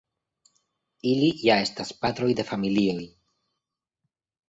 ili 1.09 1.27
ja 1.49 1.59
estas 1.67 1.93
patroj 2.01 2.33
de 2.43 2.49
familioj. 2.51 3.01